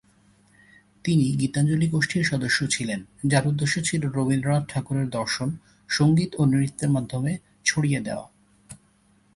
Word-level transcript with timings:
তিনি 1.03 1.25
গীতাঞ্জলি 1.31 1.87
গোষ্ঠীর 1.89 2.23
সদস্য 2.23 2.59
ছিলেন, 2.69 2.99
যার 3.25 3.47
উদ্দেশ্য 3.47 3.75
ছিল 3.83 4.01
রবীন্দ্রনাথ 4.09 4.63
ঠাকুরের 4.69 5.09
দর্শন 5.09 5.49
সঙ্গীত 5.89 6.31
ও 6.39 6.45
নৃত্যের 6.45 6.89
মাধ্যমে 6.89 7.31
ছড়িয়ে 7.65 7.99
দেওয়া। 7.99 8.27